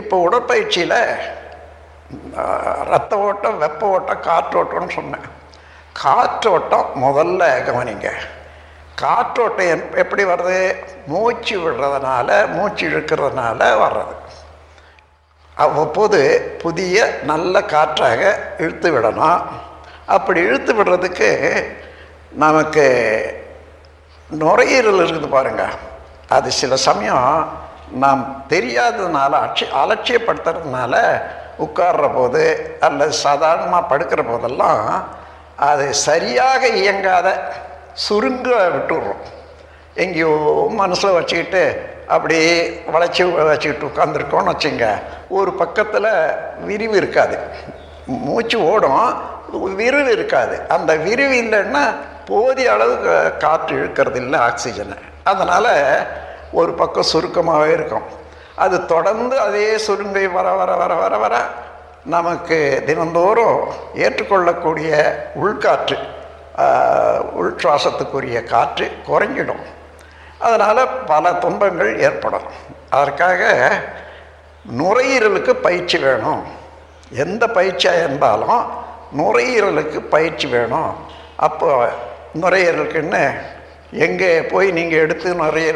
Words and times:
இப்போ 0.00 0.16
உடற்பயிற்சியில் 0.26 1.00
ரத்த 2.90 3.12
ஓட்டம் 3.26 3.60
வெப்ப 3.62 3.82
ஓட்டம் 3.94 4.24
காற்றோட்டம்னு 4.28 4.96
சொன்னேன். 4.98 5.26
காற்றோட்டம் 6.02 6.88
முதல்ல 7.04 7.42
கவனிங்க. 7.68 8.08
காற்றோட்டம் 9.02 9.82
எப்படி 10.02 10.22
வருது 10.30 10.58
மூச்சு 11.10 11.56
விடுறதுனால 11.62 12.28
மூச்சு 12.54 12.84
இழுக்கிறதுனால 12.90 13.60
வர்றது. 13.82 14.14
அவ்வப்போது 15.64 16.20
புதிய 16.62 16.96
நல்ல 17.30 17.62
காற்றாக 17.74 18.22
இழுத்து 18.64 18.88
விடணும். 18.94 19.40
அப்படி 20.16 20.40
இழுத்து 20.48 20.72
விடுறதுக்கு 20.78 21.30
நமக்கு 22.44 22.86
நுரையீரல் 24.42 25.00
இருக்குது 25.02 25.28
பாருங்க. 25.36 25.64
அது 26.36 26.48
சில 26.60 26.76
சமயம் 26.88 27.30
நாம் 27.92 28.44
தெரியாததுனால 28.48 29.32
அட்சி 29.44 29.66
அலட்சியப்படுத்துறதுனால 29.82 31.22
உட்கார்ற 31.58 32.14
போது 32.14 32.76
அல்லது 32.80 33.12
சாதாரணமாக 33.12 33.96
படுக்கிற 33.96 34.22
போதெல்லாம் 34.28 35.08
அது 35.56 35.94
சரியாக 35.94 36.68
இயங்காத 36.68 37.28
சுருங்க 38.08 38.48
விட்டுடுறோம். 38.74 39.22
எங்கேயோ 39.94 40.66
மனசில் 40.70 41.12
வச்சுக்கிட்டு 41.12 41.90
அப்படியே 42.08 42.82
வளைச்சி 42.92 43.46
வச்சுக்கிட்டு 43.46 43.90
உட்காந்துருக்கோம்னு 43.90 44.52
வச்சுங்க 44.54 44.86
ஒரு 45.28 45.52
பக்கத்தில் 45.52 46.10
விரிவு 46.58 46.96
இருக்காது. 46.96 47.38
மூச்சு 48.06 48.70
ஓடும் 48.70 49.12
விரிவு 49.52 50.12
இருக்காது. 50.12 50.60
அந்த 50.68 50.96
விரிவு 50.96 51.34
இல்லைன்னா 51.42 51.94
போதிய 52.26 52.72
அளவு 52.72 53.32
காற்று 53.38 53.76
இழுக்கிறது 53.76 54.16
இல்லை 54.16 54.40
ஆக்சிஜனை. 54.40 54.96
அதனால் 55.24 55.72
ஒரு 56.52 56.72
பக்கம் 56.72 57.10
சுருக்கமாகவே 57.12 57.72
இருக்கும். 57.72 58.02
அது 58.56 58.86
தொடர்ந்து 58.86 59.38
அதே 59.38 59.78
சுருங்கை 59.78 60.28
வர 60.28 60.52
வர 60.52 60.76
வர 60.76 60.94
வர 60.94 61.16
வர 61.18 61.44
நமக்கு 62.04 62.82
தினந்தோறும் 62.86 63.68
ஏற்றுக்கொள்ளக்கூடிய 63.94 64.90
உள்காற்று 65.34 65.98
உள்சுவாசத்துக்குரிய 66.56 67.18
உள் 67.32 67.56
சுவாசத்துக்குரிய 67.56 68.44
காற்று 68.44 68.92
குறைஞ்சிடும். 69.08 69.62
அதனால் 70.38 70.88
பல 71.06 71.32
துன்பங்கள் 71.32 72.00
ஏற்படும். 72.00 72.42
அதற்காக 72.90 73.70
நுரையீரலுக்கு 74.78 75.52
பயிற்சி 75.52 75.98
வேணும். 75.98 76.42
எந்த 77.10 77.46
பயிற்சியாக 77.46 78.04
இருந்தாலும் 78.04 78.66
நுரையீரலுக்கு 79.18 80.00
பயிற்சி 80.00 80.46
வேணும். 80.46 80.94
அப்போ 81.36 81.88
நுரையீரலுக்குன்னு 82.40 83.40
எங்கே 83.90 84.42
போய் 84.42 84.70
நீங்கள் 84.70 84.98
எடுத்து 84.98 85.34
நிறைய 85.34 85.68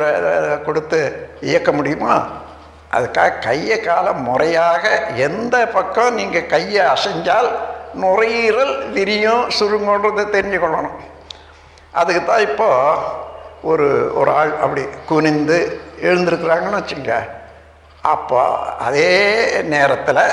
கொடுத்து 0.66 1.00
இயக்க 1.40 1.72
முடியுமா? 1.72 2.14
அதுக்காக 2.96 3.38
கையை 3.38 3.80
காலம் 3.80 4.22
முறையாக 4.22 4.90
எந்த 5.26 5.66
பக்கம் 5.66 6.14
நீங்கள் 6.14 6.46
கையை 6.46 6.82
அசைஞ்சால் 6.94 7.48
நுரையீரல் 8.02 8.74
விரியும் 8.92 9.44
சுருங்கன்றதை 9.58 10.24
தெரிஞ்சுக்கொள்ளணும். 10.36 10.98
அதுக்கு 11.92 12.24
தான் 12.24 12.46
இப்போது 12.48 13.00
ஒரு 13.70 13.88
ஒரு 14.14 14.30
ஆள் 14.30 14.52
அப்படி 14.64 14.84
குனிந்து 15.06 15.58
எழுந்திருக்கிறாங்கன்னு 16.02 16.80
வச்சுங்க. 16.80 17.14
அப்போ 18.02 18.42
அதே 18.86 19.10
நேரத்தில் 19.62 20.24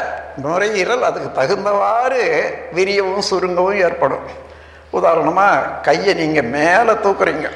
நுரையீரல் 0.44 1.02
அதுக்கு 1.02 1.30
தகுந்தவாறு 1.42 2.22
விரியவும் 2.76 3.28
சுருங்கவும் 3.30 3.82
ஏற்படும். 3.88 4.26
உதாரணமாக 4.98 5.74
கையை 5.88 6.14
நீங்கள் 6.22 6.50
மேலே 6.58 6.94
தூக்குறீங்க. 7.06 7.50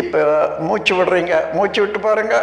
இப்போ 0.00 0.20
மூச்சு 0.66 0.92
விடுறீங்க. 0.98 1.34
மூச்சு 1.56 1.78
விட்டு 1.82 2.00
பாருங்க. 2.06 2.36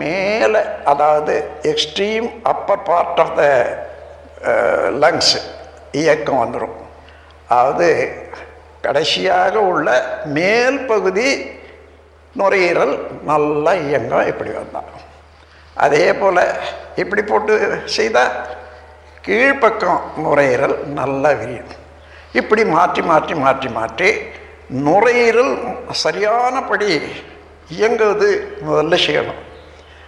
மேலே 0.00 0.60
அதாவது 0.92 1.34
extreme 1.72 2.26
upper 2.52 2.86
part 2.88 3.20
of 3.24 3.36
the 3.40 3.44
lungs 5.02 5.36
இயக்கம் 6.00 6.42
வந்துடும் 6.42 6.76
அதாவது 7.50 7.88
கடைசியாக 8.86 9.54
உள்ள 9.70 9.88
மேல் 10.38 10.78
பகுதி 10.90 11.28
நுரையீரல் 12.40 12.94
நல்லா 13.30 13.72
இயங்கும். 13.86 14.28
இப்படி 14.32 14.50
வந்தான் 14.58 14.90
அதே 15.84 16.06
போல் 16.20 16.44
இப்படி 17.02 17.22
போட்டு 17.22 17.54
செய்தால் 17.96 18.36
கீழ்ப்பக்கம் 19.26 20.00
நுரையீரல் 20.24 20.76
நல்லா 21.00 21.30
விரியும். 21.40 21.72
இப்படி 22.40 22.62
மாற்றி 22.76 23.02
மாற்றி 23.10 23.34
மாற்றி 23.44 23.68
மாற்றி 23.78 24.10
நுரையீரல் 24.86 25.54
சரியானபடி 26.02 26.90
இயங்குவது 27.76 28.28
முதல்ல 28.66 28.96
செய்யணும். 29.06 29.40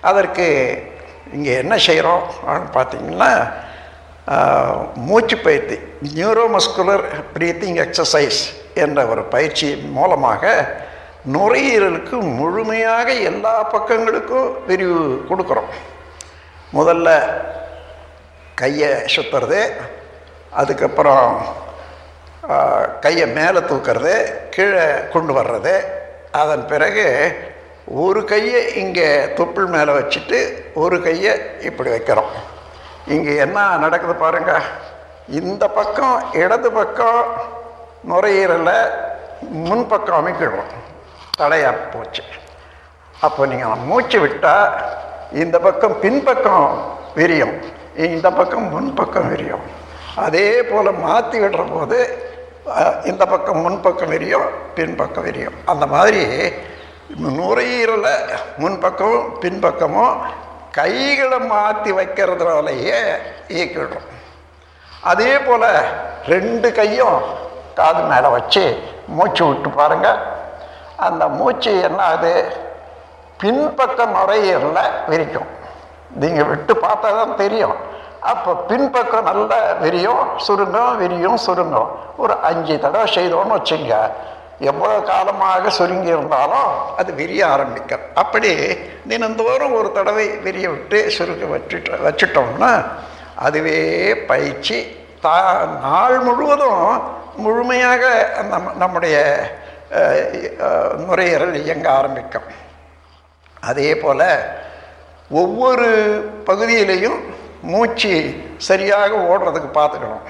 அதற்கு 0.09 0.47
இங்கே 1.37 1.53
என்ன 1.63 1.75
செய்கிறோம் 1.87 2.23
பார்த்தீங்கன்னா 2.77 3.31
மூச்சு 5.09 5.37
பயிற்சி 5.45 5.77
நியூரோமஸ்குலர் 6.17 7.05
ப்ரீத்திங் 7.35 7.79
எக்ஸசைஸ் 7.85 8.41
என்ற 8.85 8.99
ஒரு 9.13 9.23
பயிற்சி 9.35 9.69
மூலமாக 9.97 10.53
நுரையீரலுக்கு 11.35 12.17
முழுமையாக 12.41 13.09
எல்லா 13.31 13.55
பக்கங்களுக்கும் 13.75 14.51
விரிவு 14.69 15.01
கொடுக்குறோம். 15.31 15.71
முதல்ல 16.79 17.09
கையை 18.61 18.93
சுற்றுறது 19.15 19.61
அதுக்கப்புறம் 20.61 21.27
கையை 23.05 23.27
மேலே 23.39 23.61
தூக்கிறது 23.71 24.15
கீழே 24.55 24.85
கொண்டு 25.13 25.33
வர்றது. 25.39 25.75
அதன் 26.43 26.65
பிறகு 26.73 27.07
ஒரு 28.05 28.21
கையை 28.33 28.61
இங்கே 28.83 29.09
தொப்புள் 29.39 29.69
மேலே 29.77 29.93
வச்சுட்டு 29.99 30.39
ஒரு 30.83 30.97
கையை 31.07 31.33
இப்படி 31.69 31.91
வைக்கிறோம். 31.95 32.33
இங்கே 33.15 33.33
என்ன 33.45 33.59
நடக்குது 33.85 34.15
பாருங்க. 34.25 34.53
இந்த 35.41 35.65
பக்கம் 35.79 36.17
இடது 36.43 36.69
பக்கம் 36.79 37.23
நுரையீரலை 38.11 38.79
முன்பக்கம் 39.67 40.19
அமைக்கிடுறோம் 40.21 40.73
தடையாக 41.41 41.83
போச்சு. 41.93 42.23
அப்போ 43.27 43.43
நீங்கள் 43.53 43.85
மூச்சு 43.89 44.19
விட்டால் 44.25 44.73
இந்த 45.43 45.57
பக்கம் 45.67 45.95
பின்பக்கம் 46.05 46.67
விரியும். 47.19 47.55
இந்த 48.09 48.27
பக்கம் 48.39 48.67
முன்பக்கம் 48.75 49.29
விரியும். 49.33 49.65
அதே 50.25 50.49
போல் 50.71 50.99
மாற்றி 51.05 51.39
விடுற 51.43 51.63
போது 51.73 51.99
இந்த 53.11 53.23
பக்கம் 53.27 53.63
முன்பக்கம் 53.65 54.13
விரியும் 54.15 54.49
பின்பக்கம் 54.77 55.25
விரியும். 55.25 55.57
அந்த 55.73 55.85
மாதிரி 55.87 56.23
நுரையீரலை 57.37 58.15
முன்பக்கமும் 58.63 59.29
பின்பக்கமும் 59.43 60.15
கைகளை 60.79 61.39
மாற்றி 61.53 61.91
வைக்கிறதுனாலேயே 61.99 62.99
இயக்கிடுறோம் 63.55 64.09
அதே 65.11 65.33
போல் 65.39 65.69
ரெண்டு 66.33 66.73
கையும் 66.73 67.19
காது 67.79 68.03
மேலே 68.11 68.29
வச்சு 68.37 68.65
மூச்சு 69.17 69.43
விட்டு 69.47 69.69
பாருங்கள் 69.71 70.21
அந்த 71.07 71.29
மூச்சு 71.39 71.73
என்ன 71.89 72.01
ஆகுது 72.03 72.33
பின்பக்கம் 73.43 74.15
நுரையீரலை 74.17 74.85
விரிக்கும். 75.11 75.51
நீங்கள் 76.21 76.49
விட்டு 76.51 76.75
பார்த்தா 76.75 77.09
தான் 77.19 77.37
தெரியும். 77.37 77.77
அப்போ 78.23 78.55
பின்பக்கம் 78.69 79.25
நல்ல 79.25 79.53
விரியும் 79.81 80.23
சுருங்கும் 80.39 80.97
விரியும் 80.97 81.39
சுருங்கும் 81.39 81.91
ஒரு 82.17 82.35
அஞ்சு 82.43 82.79
தடவை 82.79 83.07
செய்தோன்னு 83.15 83.57
வச்சுங்க. 83.57 83.95
எவ்வளோ 84.61 85.01
காலமாக 85.03 85.71
சுருங்கி 85.71 86.09
இருந்தாலும் 86.09 86.69
அது 86.97 87.15
விரிய 87.15 87.47
ஆரம்பிக்கும். 87.47 88.05
அப்படி 88.15 88.51
தினந்தோறும் 89.09 89.73
ஒரு 89.73 89.93
தடவை 89.93 90.27
விரிய 90.43 90.69
விட்டு 90.71 91.11
சுருங்க 91.11 91.45
வச்சுட்டு 91.47 92.01
வச்சுட்டோம்னா 92.05 92.73
அதுவே 93.37 93.79
பயிற்சி. 94.27 94.79
தா 95.21 95.35
நாள் 95.83 96.19
முழுவதும் 96.21 96.85
முழுமையாக 97.37 98.03
நம்ம 98.51 98.73
நம்முடைய 98.75 99.17
அஹ், 99.97 100.25
நுரையீரல் 101.01 101.55
இயங்க 101.63 101.91
ஆரம்பிக்கும். 101.91 102.49
அதே 103.63 103.97
போல் 103.97 104.27
ஒவ்வொரு 105.31 105.89
பகுதியிலையும் 106.47 107.19
மூச்சு 107.63 108.15
சரியாக 108.57 109.11
ஓடுறதுக்கு 109.15 109.71
பார்த்துக்கணும். 109.79 110.27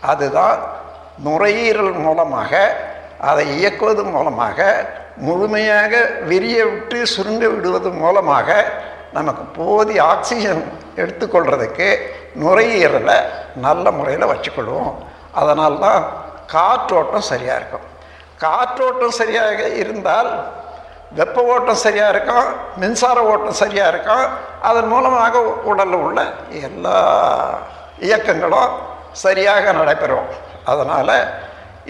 அதுதான் 0.00 0.58
நுரையீரல் 1.24 1.92
மூலமாக 1.92 2.52
அதை 3.20 3.58
இயக்குவது 3.58 4.04
மூலமாக 4.04 4.88
முழுமையாக 5.16 5.92
விரிய 6.30 6.64
விட்டு 6.64 6.98
சுருங்க 7.14 7.44
விடுவது 7.54 7.90
மூலமாக 7.90 8.48
நமக்கு 9.12 9.42
போதிய 9.42 10.04
ஆக்சிஜன் 10.04 10.62
எடுத்துக்கொள்கிறதுக்கு 10.96 11.88
நுரையீரலை 12.42 13.18
நல்ல 13.54 13.90
முறையில் 13.90 14.30
வச்சுக்கொள்வோம். 14.32 14.94
அதனால்தான் 15.32 16.06
காற்றோட்டம் 16.46 17.28
சரியாக 17.32 17.60
இருக்கும். 17.60 17.86
காற்றோட்டம் 18.38 19.18
சரியாக 19.20 19.68
இருந்தால் 19.68 20.30
வெப்ப 21.14 21.42
ஓட்டம் 21.42 21.82
சரியாக 21.84 22.12
இருக்கும் 22.14 22.48
மின்சார 22.76 23.18
ஓட்டம் 23.22 23.60
சரியாக 23.62 23.90
இருக்கும் 23.92 24.24
அதன் 24.68 24.90
மூலமாக 24.92 25.40
உடலில் 25.70 25.98
உள்ள 26.04 26.20
எல்லா 26.68 26.96
இயக்கங்களும் 27.98 28.72
சரியாக 29.12 29.72
நடைபெறும். 29.72 30.30
அதனால் 30.64 31.16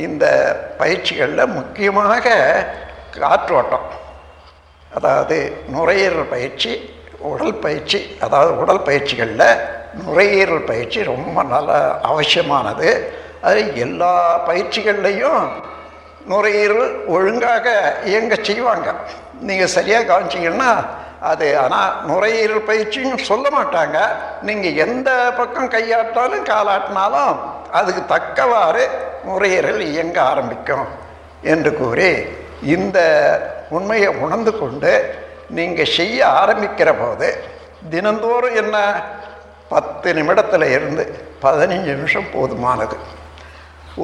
இந்த 0.07 0.25
பயிற்சிகளில் 0.79 1.55
முக்கியமாக 1.59 2.27
காற்றோட்டம் 3.21 3.87
அதாவது 4.97 5.37
நுரையீரல் 5.75 6.33
பயிற்சி 6.35 6.73
உடல் 7.31 7.55
பயிற்சி 7.55 8.17
அதாவது 8.21 8.53
உடல் 8.57 8.83
பயிற்சிகளில் 8.89 9.49
நுரையீரல் 10.03 10.69
பயிற்சி 10.71 11.03
ரொம்ப 11.03 11.43
நல்ல 11.43 11.73
அவசியமானது. 12.11 12.91
அது 13.43 13.61
எல்லா 13.77 14.13
பயிற்சிகள்லேயும் 14.49 15.43
நுரையீரல் 16.31 16.87
ஒழுங்காக 17.15 17.67
இயங்க 18.11 18.35
செய்வாங்க. 18.49 18.89
நீங்கள் 19.49 19.75
சரியாக 19.77 20.07
கவனிச்சிங்கன்னா 20.11 20.71
அது 21.31 21.47
ஆனால் 21.59 21.93
நுரையீரல் 22.09 22.69
பயிற்சியும் 22.71 23.27
சொல்ல 23.29 23.47
மாட்டாங்க. 23.57 23.99
நீங்கள் 24.49 24.79
எந்த 24.85 25.11
பக்கம் 25.39 25.73
கையாட்டினாலும் 25.75 26.47
காலாட்டினாலும் 26.53 27.37
அதுக்கு 27.79 28.03
தக்கவாறு 28.15 28.85
நுரையீரல் 29.29 29.83
இயங்க 29.93 30.19
ஆரம்பிக்கும் 30.31 30.87
என்று 31.53 31.71
கூறி 31.81 32.11
இந்த 32.75 32.99
உண்மையை 33.77 34.11
உணர்ந்து 34.25 34.53
கொண்டு 34.59 34.93
நீங்கள் 35.59 35.95
செய்ய 35.99 36.19
ஆரம்பிக்கிற 36.43 36.91
போது 37.01 37.29
தினந்தோறும் 37.93 38.57
என்ன? 38.63 38.77
பத்து 39.69 40.09
நிமிடத்தில் 40.19 40.67
இருந்து 40.77 41.05
பதினஞ்சு 41.45 41.93
நிமிஷம் 41.99 42.29
போதுமானது. 42.35 42.97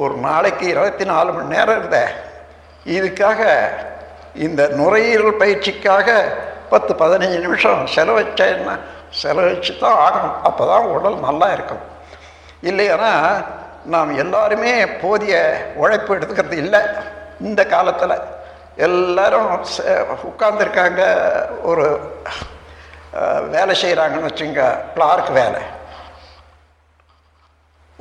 ஒரு 0.01 0.15
நாளைக்கு 0.25 0.65
இருபத்தி 0.67 1.05
நாலு 1.05 1.31
மணி 1.33 1.55
நேரம் 1.55 1.77
இருந்த. 1.79 1.99
இதுக்காக 2.95 3.41
இந்த 4.45 4.61
நுரையீரல் 4.79 5.39
பயிற்சிக்காக 5.41 6.07
பத்து 6.71 6.93
பதினஞ்சு 7.01 7.39
நிமிஷம் 7.45 7.81
செலவச்சேன்னா 7.95 8.75
செலவழிச்சு 9.21 9.73
செலவச்சு 9.73 9.73
தான் 9.81 9.99
ஆகணும். 10.05 10.37
அப்போ 10.47 10.63
தான் 10.69 10.85
உடல் 10.93 11.17
நல்லா 11.25 11.47
இருக்கும். 11.57 11.83
இல்லையானா 12.69 13.11
நாம் 13.93 14.17
எல்லாருமே 14.23 14.73
போதிய 15.03 15.33
உழைப்பு 15.81 16.15
எடுத்துக்கிறது 16.15 16.57
இல்லை. 16.63 16.81
இந்த 17.47 17.61
காலத்தில் 17.73 18.15
எல்லாரும் 18.87 19.49
உட்கார்ந்துருக்காங்க. 20.29 21.01
ஒரு 21.61 21.85
வேலை 23.55 23.73
செய்கிறாங்கன்னு 23.81 24.29
வச்சுங்க 24.31 24.63
கிளார்க் 24.95 25.31
வேலை. 25.39 25.61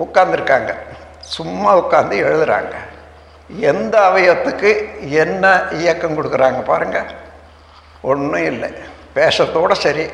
உட்கார்ந்துருக்காங்க. 0.04 0.72
சும்மா 1.22 1.76
உட்காந்து 1.76 2.10
எழுதுகிறாங்க 2.10 2.74
எந்த 3.58 3.98
அவயத்துக்கு 3.98 5.00
என்ன 5.10 5.62
இயக்கம் 5.70 6.16
கொடுக்குறாங்க 6.16 6.64
பாருங்கள் 6.64 7.10
ஒன்றும் 8.02 8.44
இல்லை. 8.44 8.70
பேசுறதோட 9.14 9.72
சரி 9.72 10.06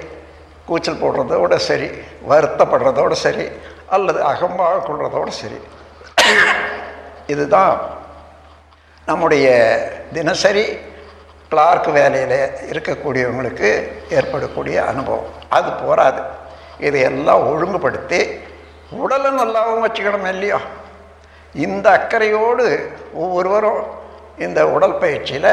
கூச்சல் 0.67 1.03
போடுறதோட 1.03 1.57
சரி 1.57 1.91
வருத்தப்படுறதோட 2.29 3.13
சரி 3.13 3.49
அல்லது 3.87 4.23
அகம்பாக 4.23 4.85
கொள்றதோட 4.89 5.29
சரி. 5.29 5.61
இதுதான் 7.27 7.81
நம்முடைய 9.07 9.49
தினசரி 10.13 10.79
கிளார்க் 11.49 11.87
வேலையில் 11.87 12.51
இருக்கக்கூடியவங்களுக்கு 12.71 13.89
ஏற்படக்கூடிய 14.11 14.85
அனுபவம். 14.85 15.27
அது 15.49 15.73
போராது. 15.73 16.21
இதையெல்லாம் 16.79 17.47
ஒழுங்குபடுத்தி 17.47 18.41
உடலை 18.91 19.31
நல்லாவும் 19.31 19.87
வச்சுக்கணும் 19.87 20.29
இல்லையோ? 20.29 20.59
இந்த 21.55 21.91
அக்கறையோடு 21.91 22.67
ஒவ்வொருவரும் 23.15 23.83
இந்த 24.39 24.69
உடல் 24.69 24.99
பயிற்சியில் 24.99 25.53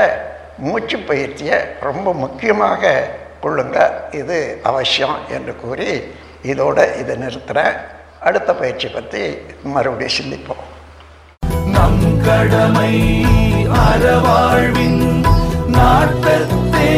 மூச்சு 0.57 0.97
பயிற்சியை 0.97 1.59
ரொம்ப 1.81 2.13
முக்கியமாக 2.13 3.09
கொள்ளுங்க. 3.43 3.77
இது 4.11 4.59
அவசியம் 4.63 5.17
என்று 5.29 5.55
கூறி 5.55 6.13
இதோட 6.43 6.97
இதை 6.99 7.15
நிறுத்துகிறேன் 7.15 7.75
அடுத்த 8.19 8.53
பயிற்சி 8.53 8.87
பற்றி 8.87 9.37
மறுபடியும் 9.63 10.17
சிந்திப்போம். 10.19 10.63
நம் 11.65 12.21
கடமை 12.25 12.93
அறவாழ்வின் 13.69 15.25
நாட்டத்தே 15.67 16.91